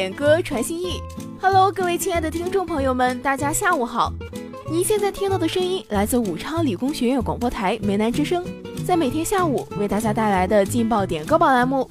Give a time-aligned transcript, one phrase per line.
[0.00, 0.98] 点歌传心意
[1.42, 4.10] ，Hello，各位亲爱的听众朋友们，大家下午好。
[4.70, 8.42] 您现在听到的声音来自武昌理工学院广播台梅南之声，
[8.86, 11.86] 在每天下午为大家带来的劲爆点歌榜栏目。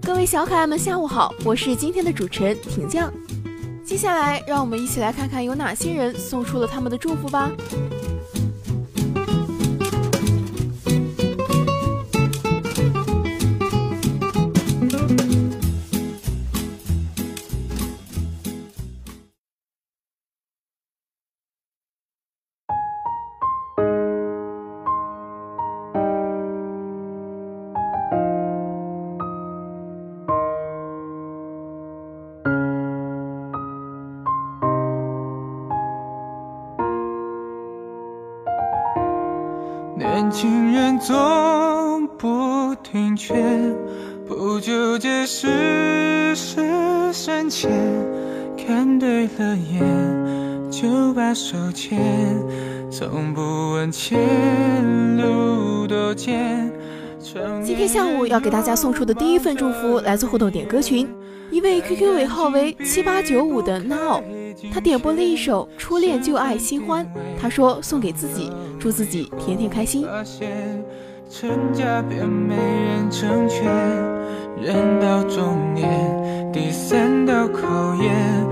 [0.00, 3.12] 各位小可爱们，下午好，我是今天的主持人挺酱。
[3.84, 7.50] 接下来，让我们一起来看看有哪些人送出了他们的祝福吧。
[40.28, 43.74] 年轻人总不听劝，
[44.26, 46.60] 不纠结世事
[47.14, 47.70] 深浅，
[48.54, 51.98] 看对了眼就把手牵，
[52.90, 53.40] 从不
[53.72, 56.70] 问前路多艰。
[57.64, 61.08] 今天下午要给大家送出的第一份祝福来自互动点歌群，
[61.50, 64.20] 一位 QQ 尾号为七八九五的 Now，
[64.72, 67.04] 他点播了一首《初恋就爱新欢》，
[67.40, 70.06] 他说送给自己，祝自己天天开心。
[71.30, 73.66] 成家便没人成全，
[74.62, 78.46] 人到中年第三道考验，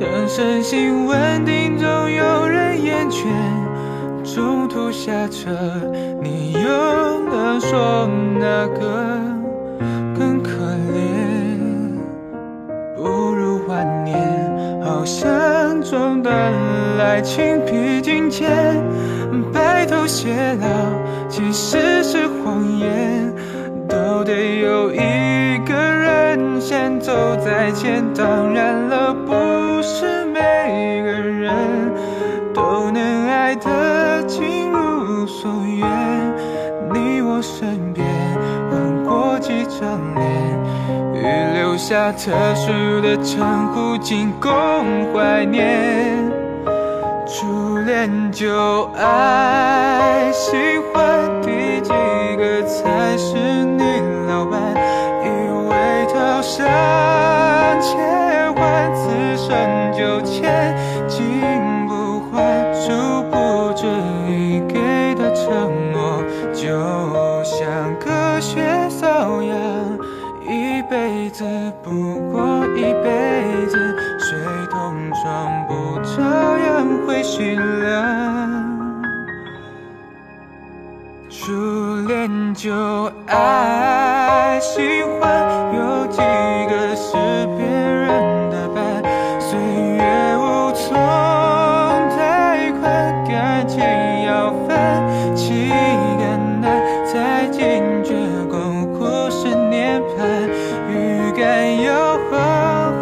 [0.00, 3.26] 等身心稳定，总有人厌倦。
[4.24, 5.50] 中途下车，
[6.22, 8.08] 你又能说
[8.40, 9.20] 哪个
[10.18, 10.50] 更可
[10.94, 11.58] 怜？
[12.96, 13.02] 不
[13.34, 14.43] 如晚年，
[15.04, 16.34] 好像中断
[16.96, 18.48] 了爱情披荆斩，
[19.52, 20.66] 白头偕老
[21.28, 23.30] 其实是谎言，
[23.86, 28.02] 都得有一个人先走在前。
[28.14, 31.52] 当然了，不是每个人
[32.54, 35.86] 都能爱得尽如所愿。
[36.94, 38.06] 你我身边
[38.70, 40.33] 换过几张脸，
[41.74, 42.70] 留下特殊
[43.00, 44.52] 的称呼，仅供
[45.12, 46.16] 怀念。
[47.26, 50.52] 初恋旧爱喜
[50.92, 51.02] 欢，
[51.42, 51.90] 第几
[52.36, 53.34] 个才是
[53.64, 53.82] 你
[54.28, 54.60] 老伴？
[55.24, 55.26] 以
[55.68, 56.64] 为套上
[57.80, 59.36] 千换，此
[77.34, 77.90] 样会蓄量。
[81.28, 82.72] 初恋旧
[83.26, 87.16] 爱新欢，有几个是
[87.56, 89.02] 别人的伴？
[89.40, 90.94] 岁月无从
[92.16, 92.82] 太快，
[93.28, 93.82] 感情
[94.26, 95.68] 要分，情
[96.18, 98.14] 感难，才惊觉
[98.48, 100.48] 共苦是涅槃。
[100.88, 101.92] 预感有
[102.30, 102.32] 好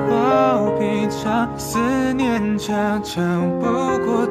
[0.08, 1.78] 好品尝，思
[2.14, 3.60] 念常常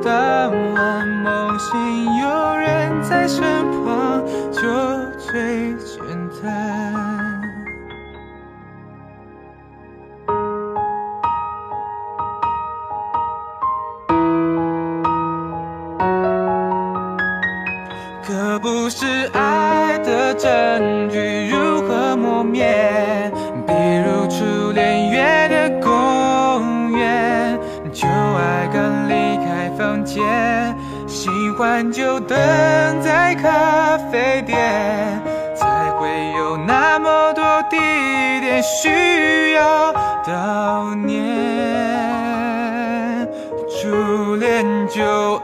[0.04, 3.44] 当晚，梦醒有人在身
[3.84, 4.62] 旁，就
[5.20, 6.00] 最简
[6.42, 7.41] 单。
[31.62, 32.36] 欢就等
[33.04, 35.22] 在咖啡店，
[35.56, 37.78] 才会有那么多地
[38.40, 39.94] 点需要
[40.26, 41.22] 悼念。
[43.70, 45.41] 初恋旧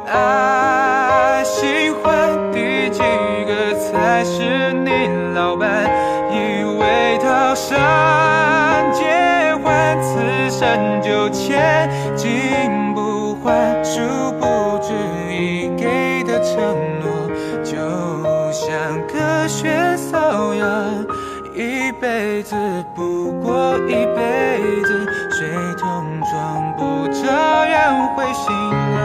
[22.95, 25.47] 不过一辈子，谁
[25.79, 28.95] 同床不照样会醒了。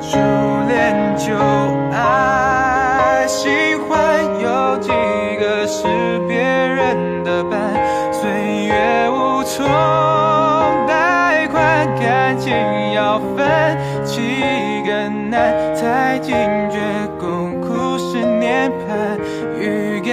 [0.00, 0.18] 初
[0.68, 1.36] 恋旧
[1.92, 4.88] 爱，喜欢有几
[5.38, 5.86] 个是
[6.26, 7.60] 别人的伴，
[8.12, 8.28] 岁
[8.64, 9.64] 月无从
[10.86, 12.52] 贷款，感情
[12.94, 16.17] 要分期更难，才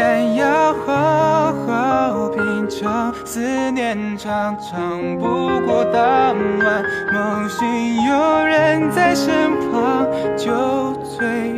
[0.06, 5.26] 还要好好品尝，思念常常不
[5.66, 7.66] 过当晚，梦醒
[8.06, 10.06] 有人在身旁，
[10.38, 11.55] 就最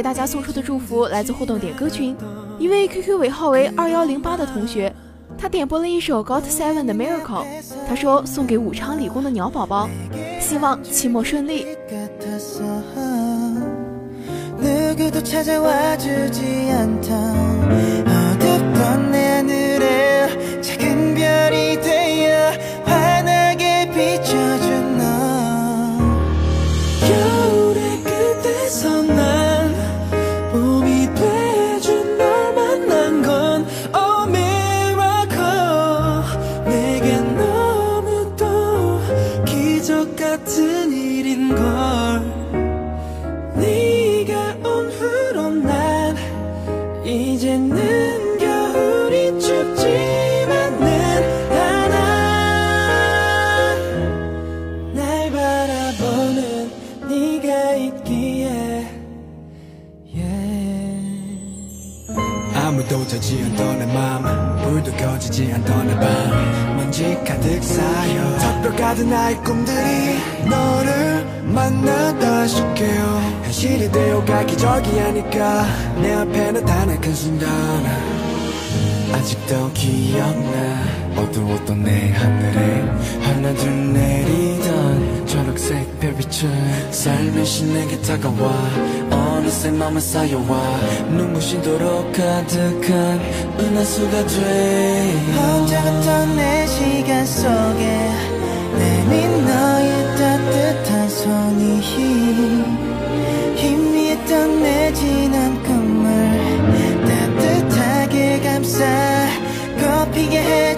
[0.00, 2.16] 给大家送出的祝福来自互动点歌群，
[2.58, 4.90] 一位 QQ 尾号为二幺零八的同学，
[5.36, 7.44] 他点播了一首 GOT Seven 的 Miracle，
[7.86, 9.90] 他说送给武昌理工的鸟宝宝，
[10.40, 11.66] 希望期末顺利。
[40.16, 41.60] 같은 일인 걸.
[43.56, 46.16] 네가 온 후로 난
[47.04, 50.82] 이제는 겨울이 춥지만은
[51.50, 51.94] 않아
[54.94, 56.70] 날 바라보는
[57.08, 58.86] 네가 있기에.
[62.54, 68.38] 아무도 자지 않던 내맘 불도 꺼지지 않던 내밤 먼지 가득 쌓여.
[68.38, 73.40] 덮여가던 나의 꿈들이 너를 만나다시게요.
[73.44, 75.66] 현실이 되어가 기적이 아닐까.
[76.02, 77.48] 내 앞에 나타난 그 순간
[79.12, 81.00] 아직도 기억나.
[81.16, 82.82] 어두웠던 내 하늘에
[83.22, 89.09] 하나 둘 내리던 초록색 별빛은 살며시 내게 다가와
[89.50, 93.20] 어느새 맘에 쌓여와 눈부신 도로 가득한
[93.58, 95.12] 은하수가 돼.
[95.34, 98.10] 혼자 갔던 내 시간 속에
[98.78, 101.80] 내민 너의 따뜻한 손이
[103.56, 106.06] 힘미했던 내 지난 꿈을
[107.04, 108.84] 따뜻하게 감싸
[109.80, 110.69] 꽃피게 해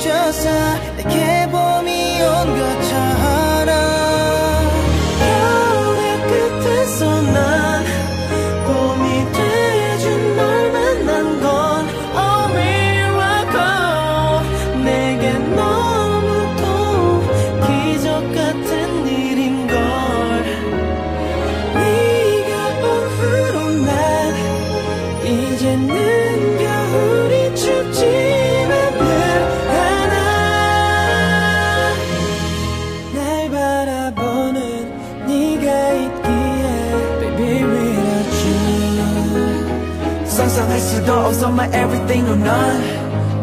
[40.31, 42.83] 상상할 수도 없어 my everything or none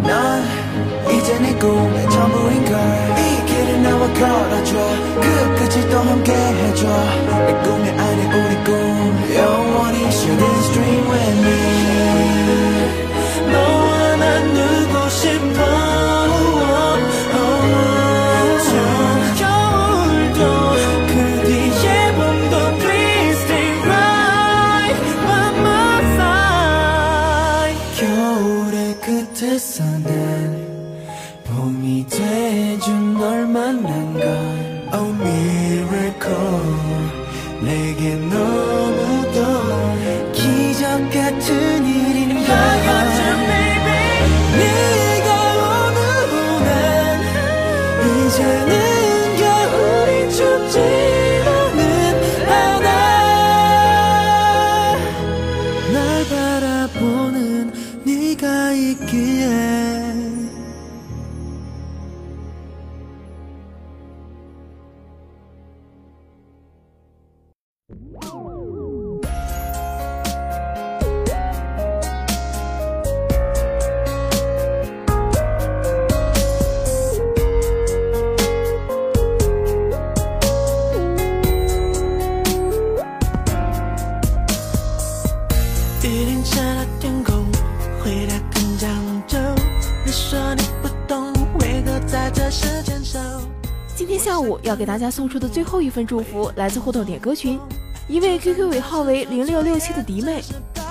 [0.03, 0.43] 넌
[1.15, 2.75] 이제 내 꿈의 전부인 걸
[3.19, 4.73] 이 길을 나와 걸어줘
[5.21, 6.87] 그 끝을 또 함께 해줘
[7.47, 8.73] 내 꿈이 아닌 우리 꿈
[9.37, 11.51] 영원히 share this dream with me
[13.53, 14.25] 너와 난
[14.55, 15.58] 누고 싶어
[48.06, 51.09] 이제는 겨울이 춥지.
[94.70, 97.60] 要给大家送出的最后一份祝福，来自互动点歌群，
[98.08, 100.44] 一位 QQ 尾号为零六六七的迪妹，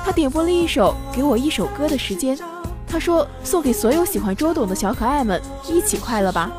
[0.04, 2.36] 她点播了一首《给我一首歌的时间》，
[2.88, 6.50] 她说送给所有喜欢周董的小可爱们，一起快乐吧。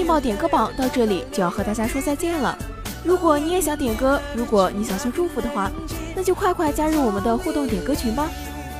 [0.00, 2.56] 劲爆点歌榜到这里就要和大家说再见了。
[3.04, 5.70] 如果你也想点歌，如果你想送祝福的话，
[6.16, 8.26] 那就快快加入我们的互动点歌群吧。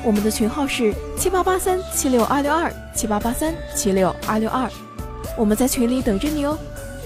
[0.02, 4.66] 我们的群号是七八八三七六二六二七八八三七六二六二，
[5.36, 6.56] 我们在群里等着你哦。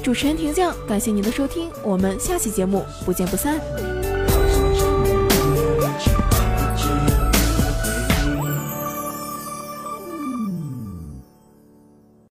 [0.00, 3.93] 主持人婷酱，感谢您的收听，我们下期节目不见不散。